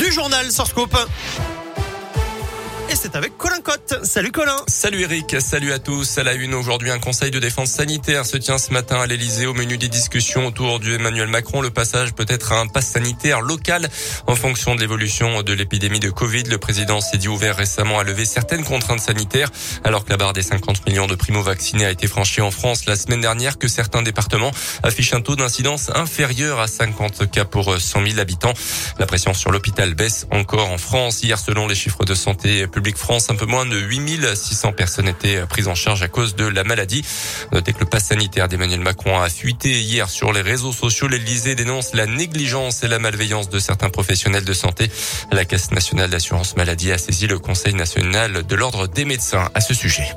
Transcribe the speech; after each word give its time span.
du 0.00 0.10
journal 0.10 0.50
Scoop. 0.66 0.96
C'est 3.02 3.16
avec 3.16 3.38
Colin 3.38 3.62
Cotte. 3.62 3.94
Salut 4.02 4.30
Colin. 4.30 4.56
Salut 4.66 5.00
Eric, 5.00 5.40
salut 5.40 5.72
à 5.72 5.78
tous. 5.78 6.18
À 6.18 6.22
la 6.22 6.34
une 6.34 6.52
aujourd'hui, 6.52 6.90
un 6.90 6.98
conseil 6.98 7.30
de 7.30 7.38
défense 7.38 7.70
sanitaire 7.70 8.26
se 8.26 8.36
tient 8.36 8.58
ce 8.58 8.74
matin 8.74 9.00
à 9.00 9.06
l'Elysée 9.06 9.46
au 9.46 9.54
menu 9.54 9.78
des 9.78 9.88
discussions 9.88 10.46
autour 10.46 10.80
du 10.80 10.92
Emmanuel 10.92 11.28
Macron. 11.28 11.62
Le 11.62 11.70
passage 11.70 12.12
peut 12.12 12.26
être 12.28 12.52
un 12.52 12.66
pass 12.66 12.88
sanitaire 12.88 13.40
local 13.40 13.88
en 14.26 14.36
fonction 14.36 14.74
de 14.74 14.82
l'évolution 14.82 15.42
de 15.42 15.52
l'épidémie 15.54 15.98
de 15.98 16.10
Covid. 16.10 16.42
Le 16.42 16.58
président 16.58 17.00
s'est 17.00 17.16
dit 17.16 17.28
ouvert 17.28 17.56
récemment 17.56 17.98
à 17.98 18.04
lever 18.04 18.26
certaines 18.26 18.64
contraintes 18.64 19.00
sanitaires 19.00 19.48
alors 19.82 20.04
que 20.04 20.10
la 20.10 20.18
barre 20.18 20.34
des 20.34 20.42
50 20.42 20.86
millions 20.86 21.06
de 21.06 21.14
primo-vaccinés 21.14 21.86
a 21.86 21.90
été 21.90 22.06
franchie 22.06 22.42
en 22.42 22.50
France 22.50 22.84
la 22.84 22.96
semaine 22.96 23.22
dernière 23.22 23.56
que 23.56 23.66
certains 23.66 24.02
départements 24.02 24.52
affichent 24.82 25.14
un 25.14 25.22
taux 25.22 25.36
d'incidence 25.36 25.90
inférieur 25.94 26.60
à 26.60 26.66
50 26.66 27.30
cas 27.30 27.46
pour 27.46 27.80
100 27.80 28.06
000 28.06 28.18
habitants. 28.18 28.52
La 28.98 29.06
pression 29.06 29.32
sur 29.32 29.52
l'hôpital 29.52 29.94
baisse 29.94 30.26
encore 30.30 30.68
en 30.68 30.76
France. 30.76 31.22
Hier, 31.22 31.38
selon 31.38 31.66
les 31.66 31.74
chiffres 31.74 32.04
de 32.04 32.14
santé 32.14 32.66
France, 32.96 33.30
un 33.30 33.36
peu 33.36 33.46
moins 33.46 33.66
de 33.66 33.76
8600 33.76 34.72
personnes 34.72 35.08
étaient 35.08 35.40
prises 35.46 35.68
en 35.68 35.74
charge 35.74 36.02
à 36.02 36.08
cause 36.08 36.34
de 36.34 36.46
la 36.46 36.64
maladie. 36.64 37.04
Notez 37.52 37.72
que 37.72 37.80
le 37.80 37.86
pass 37.86 38.04
sanitaire 38.04 38.48
d'Emmanuel 38.48 38.80
Macron 38.80 39.20
a 39.20 39.28
fuité 39.28 39.80
hier 39.80 40.08
sur 40.08 40.32
les 40.32 40.40
réseaux 40.40 40.72
sociaux. 40.72 41.08
L'Elysée 41.08 41.54
dénonce 41.54 41.94
la 41.94 42.06
négligence 42.06 42.82
et 42.82 42.88
la 42.88 42.98
malveillance 42.98 43.48
de 43.48 43.58
certains 43.58 43.90
professionnels 43.90 44.44
de 44.44 44.52
santé. 44.52 44.90
La 45.32 45.44
Caisse 45.44 45.70
nationale 45.72 46.10
d'assurance 46.10 46.56
maladie 46.56 46.92
a 46.92 46.98
saisi 46.98 47.26
le 47.26 47.38
Conseil 47.38 47.74
national 47.74 48.46
de 48.46 48.54
l'ordre 48.54 48.86
des 48.86 49.04
médecins 49.04 49.50
à 49.54 49.60
ce 49.60 49.74
sujet. 49.74 50.08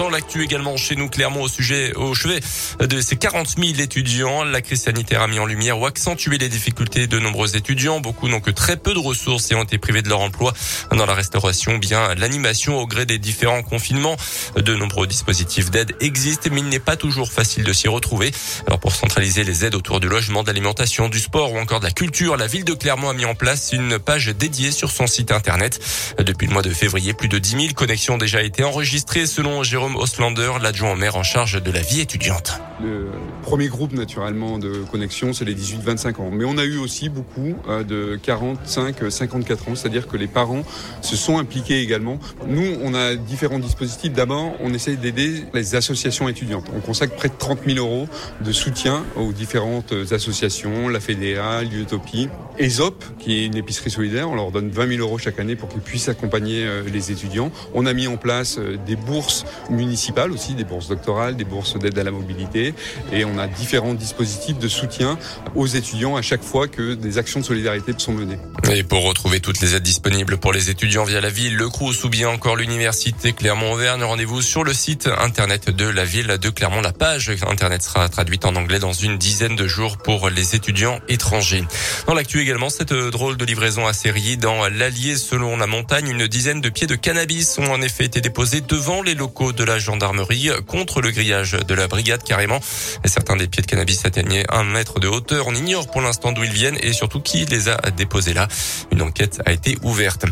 Dans 0.00 0.08
l'actu 0.08 0.42
également 0.42 0.78
chez 0.78 0.96
nous, 0.96 1.10
clairement 1.10 1.42
au 1.42 1.48
sujet, 1.48 1.92
au 1.94 2.14
chevet 2.14 2.40
de 2.80 3.02
ces 3.02 3.16
40 3.16 3.56
000 3.58 3.80
étudiants, 3.80 4.44
la 4.44 4.62
crise 4.62 4.84
sanitaire 4.84 5.20
a 5.20 5.26
mis 5.26 5.38
en 5.38 5.44
lumière 5.44 5.78
ou 5.78 5.84
accentué 5.84 6.38
les 6.38 6.48
difficultés 6.48 7.06
de 7.06 7.18
nombreux 7.18 7.54
étudiants. 7.54 8.00
Beaucoup 8.00 8.26
n'ont 8.26 8.40
que 8.40 8.50
très 8.50 8.78
peu 8.78 8.94
de 8.94 8.98
ressources 8.98 9.50
et 9.50 9.54
ont 9.54 9.62
été 9.62 9.76
privés 9.76 10.00
de 10.00 10.08
leur 10.08 10.20
emploi 10.20 10.54
dans 10.90 11.04
la 11.04 11.12
restauration, 11.12 11.76
bien 11.76 12.14
l'animation 12.14 12.78
au 12.78 12.86
gré 12.86 13.04
des 13.04 13.18
différents 13.18 13.62
confinements. 13.62 14.16
De 14.56 14.74
nombreux 14.74 15.06
dispositifs 15.06 15.70
d'aide 15.70 15.94
existent, 16.00 16.48
mais 16.50 16.60
il 16.60 16.70
n'est 16.70 16.78
pas 16.78 16.96
toujours 16.96 17.30
facile 17.30 17.64
de 17.64 17.72
s'y 17.74 17.86
retrouver. 17.86 18.32
Alors 18.66 18.80
pour 18.80 18.94
centraliser 18.94 19.44
les 19.44 19.66
aides 19.66 19.74
autour 19.74 20.00
du 20.00 20.08
logement, 20.08 20.42
de 20.42 20.46
l'alimentation, 20.46 21.10
du 21.10 21.20
sport 21.20 21.52
ou 21.52 21.58
encore 21.58 21.80
de 21.80 21.84
la 21.84 21.92
culture, 21.92 22.38
la 22.38 22.46
ville 22.46 22.64
de 22.64 22.72
Clermont 22.72 23.10
a 23.10 23.14
mis 23.14 23.26
en 23.26 23.34
place 23.34 23.72
une 23.74 23.98
page 23.98 24.28
dédiée 24.28 24.72
sur 24.72 24.90
son 24.90 25.06
site 25.06 25.30
internet. 25.30 25.78
Depuis 26.18 26.46
le 26.46 26.54
mois 26.54 26.62
de 26.62 26.72
février, 26.72 27.12
plus 27.12 27.28
de 27.28 27.38
10 27.38 27.50
000 27.50 27.74
connexions 27.74 28.14
ont 28.14 28.18
déjà 28.18 28.42
été 28.42 28.64
enregistrées 28.64 29.26
selon 29.26 29.62
Jérôme 29.62 29.89
Jérôme 29.90 30.02
Oslander, 30.02 30.52
l'adjoint 30.62 30.92
au 30.92 30.96
maire 30.96 31.16
en 31.16 31.22
charge 31.22 31.60
de 31.60 31.70
la 31.72 31.80
vie 31.80 32.00
étudiante. 32.00 32.60
Le 32.80 33.10
premier 33.42 33.66
groupe 33.68 33.92
naturellement 33.92 34.58
de 34.58 34.84
connexion, 34.90 35.32
c'est 35.32 35.44
les 35.44 35.54
18-25 35.54 36.20
ans. 36.20 36.30
Mais 36.32 36.44
on 36.44 36.58
a 36.58 36.64
eu 36.64 36.78
aussi 36.78 37.08
beaucoup 37.08 37.56
euh, 37.68 37.82
de 37.82 38.18
45-54 38.24 39.52
ans, 39.52 39.74
c'est-à-dire 39.74 40.06
que 40.06 40.16
les 40.16 40.28
parents 40.28 40.62
se 41.02 41.16
sont 41.16 41.38
impliqués 41.38 41.80
également. 41.82 42.18
Nous, 42.46 42.76
on 42.82 42.94
a 42.94 43.16
différents 43.16 43.58
dispositifs. 43.58 44.12
D'abord, 44.12 44.52
on 44.60 44.72
essaye 44.74 44.96
d'aider 44.96 45.44
les 45.54 45.74
associations 45.74 46.28
étudiantes. 46.28 46.66
On 46.76 46.80
consacre 46.80 47.16
près 47.16 47.28
de 47.28 47.34
30 47.36 47.60
000 47.66 47.78
euros 47.78 48.08
de 48.40 48.52
soutien 48.52 49.04
aux 49.16 49.32
différentes 49.32 49.92
associations, 50.12 50.88
la 50.88 51.00
FEDEA, 51.00 51.62
l'Utopie, 51.62 52.28
ESOP, 52.60 53.02
qui 53.18 53.38
est 53.38 53.46
une 53.46 53.56
épicerie 53.56 53.90
solidaire. 53.90 54.28
On 54.28 54.34
leur 54.34 54.50
donne 54.52 54.70
20 54.70 54.88
000 54.96 55.00
euros 55.00 55.18
chaque 55.18 55.40
année 55.40 55.56
pour 55.56 55.68
qu'ils 55.68 55.80
puissent 55.80 56.08
accompagner 56.08 56.64
euh, 56.64 56.82
les 56.92 57.10
étudiants. 57.10 57.50
On 57.74 57.86
a 57.86 57.92
mis 57.94 58.06
en 58.06 58.18
place 58.18 58.58
euh, 58.58 58.76
des 58.86 58.96
bourses 58.96 59.46
municipales 59.70 60.30
aussi, 60.30 60.54
des 60.54 60.64
bourses 60.64 60.88
doctorales, 60.88 61.36
des 61.36 61.44
bourses 61.44 61.78
d'aide 61.78 61.98
à 61.98 62.04
la 62.04 62.10
mobilité. 62.10 62.74
Et 63.12 63.24
on 63.24 63.38
a 63.38 63.46
différents 63.46 63.94
dispositifs 63.94 64.58
de 64.58 64.68
soutien 64.68 65.18
aux 65.54 65.66
étudiants 65.66 66.16
à 66.16 66.22
chaque 66.22 66.42
fois 66.42 66.68
que 66.68 66.94
des 66.94 67.18
actions 67.18 67.40
de 67.40 67.44
solidarité 67.46 67.94
sont 67.98 68.12
menées. 68.12 68.38
Et 68.70 68.82
pour 68.82 69.04
retrouver 69.04 69.40
toutes 69.40 69.60
les 69.60 69.74
aides 69.74 69.82
disponibles 69.82 70.36
pour 70.36 70.52
les 70.52 70.70
étudiants 70.70 71.04
via 71.04 71.20
la 71.20 71.30
ville, 71.30 71.56
le 71.56 71.68
Crous 71.68 72.04
ou 72.04 72.08
bien 72.08 72.28
encore 72.28 72.56
l'université 72.56 73.32
Clermont-Auvergne, 73.32 74.02
rendez-vous 74.02 74.42
sur 74.42 74.64
le 74.64 74.74
site 74.74 75.08
internet 75.18 75.70
de 75.70 75.86
la 75.86 76.04
ville 76.04 76.38
de 76.40 76.50
Clermont. 76.50 76.82
La 76.82 76.92
page 76.92 77.32
internet 77.48 77.82
sera 77.82 78.08
traduite 78.08 78.44
en 78.44 78.54
anglais 78.54 78.78
dans 78.78 78.92
une 78.92 79.16
dizaine 79.18 79.56
de 79.56 79.66
jours 79.66 79.96
pour 79.96 80.28
les 80.28 80.54
étudiants 80.54 81.00
étrangers. 81.08 81.64
Dans 82.06 82.14
l'actu 82.14 82.42
également, 82.50 82.68
cette 82.68 82.92
drôle 82.92 83.36
de 83.36 83.44
livraison 83.44 83.86
à 83.86 83.92
série 83.92 84.36
dans 84.36 84.68
l'Allier 84.68 85.16
selon 85.16 85.56
la 85.56 85.68
montagne, 85.68 86.08
une 86.08 86.26
dizaine 86.26 86.60
de 86.60 86.68
pieds 86.68 86.88
de 86.88 86.96
cannabis 86.96 87.60
ont 87.60 87.70
en 87.70 87.80
effet 87.80 88.06
été 88.06 88.20
déposés 88.20 88.60
devant 88.60 89.02
les 89.02 89.14
locaux 89.14 89.52
de 89.52 89.62
la 89.62 89.78
gendarmerie 89.78 90.50
contre 90.66 91.00
le 91.00 91.12
grillage 91.12 91.52
de 91.52 91.74
la 91.74 91.86
brigade 91.86 92.24
carrément. 92.24 92.58
Et 93.04 93.08
certains 93.08 93.36
des 93.36 93.46
pieds 93.46 93.62
de 93.62 93.68
cannabis 93.68 94.04
atteignaient 94.04 94.44
un 94.48 94.64
mètre 94.64 94.98
de 94.98 95.06
hauteur. 95.06 95.46
On 95.46 95.54
ignore 95.54 95.88
pour 95.88 96.00
l'instant 96.00 96.32
d'où 96.32 96.42
ils 96.42 96.50
viennent 96.50 96.76
et 96.80 96.92
surtout 96.92 97.20
qui 97.20 97.44
les 97.44 97.68
a 97.68 97.76
déposés 97.96 98.34
là. 98.34 98.48
Une 98.90 99.02
enquête 99.02 99.40
a 99.46 99.52
été 99.52 99.78
ouverte. 99.82 100.24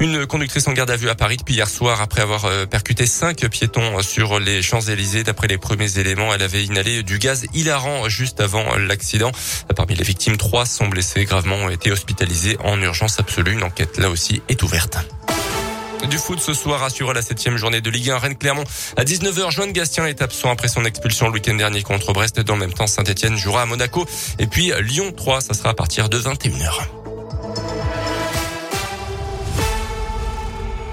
Une 0.00 0.24
conductrice 0.24 0.66
en 0.68 0.72
garde 0.72 0.90
à 0.90 0.96
vue 0.96 1.10
à 1.10 1.14
Paris 1.14 1.36
depuis 1.36 1.56
hier 1.56 1.68
soir 1.68 2.00
après 2.00 2.22
avoir 2.22 2.46
euh, 2.46 2.64
percuté 2.64 3.04
cinq 3.04 3.46
piétons 3.50 4.00
sur 4.00 4.40
les 4.40 4.62
Champs-Élysées. 4.62 5.24
D'après 5.24 5.46
les 5.46 5.58
premiers 5.58 5.98
éléments, 5.98 6.32
elle 6.32 6.42
avait 6.42 6.64
inhalé 6.64 7.02
du 7.02 7.18
gaz 7.18 7.44
hilarant 7.52 8.08
juste 8.08 8.40
avant 8.40 8.76
l'accident. 8.76 9.30
Parmi 9.76 9.94
les 9.94 10.04
victimes, 10.04 10.38
trois 10.38 10.64
sont 10.64 10.88
blessés 10.88 11.26
gravement, 11.26 11.65
ont 11.66 11.70
été 11.70 11.92
hospitalisés 11.92 12.56
en 12.64 12.80
urgence 12.80 13.18
absolue. 13.18 13.52
Une 13.52 13.62
enquête 13.62 13.98
là 13.98 14.08
aussi 14.08 14.42
est 14.48 14.62
ouverte. 14.62 14.98
Du 16.08 16.18
foot 16.18 16.38
ce 16.40 16.54
soir 16.54 16.82
assuré 16.84 17.14
la 17.14 17.22
septième 17.22 17.56
journée 17.56 17.80
de 17.80 17.90
Ligue 17.90 18.10
1 18.10 18.18
Rennes-Clermont. 18.18 18.64
À 18.96 19.02
19h, 19.02 19.50
Joanne 19.50 19.72
Gastien 19.72 20.06
est 20.06 20.22
absent 20.22 20.50
après 20.50 20.68
son 20.68 20.84
expulsion 20.84 21.26
le 21.26 21.32
week-end 21.32 21.54
dernier 21.54 21.82
contre 21.82 22.12
Brest. 22.12 22.38
Dans 22.40 22.54
le 22.54 22.60
même 22.60 22.72
temps, 22.72 22.86
Saint-Etienne 22.86 23.36
jouera 23.36 23.62
à 23.62 23.66
Monaco. 23.66 24.06
Et 24.38 24.46
puis 24.46 24.72
Lyon 24.82 25.12
3, 25.16 25.40
ça 25.40 25.54
sera 25.54 25.70
à 25.70 25.74
partir 25.74 26.08
de 26.08 26.20
21h. 26.20 27.05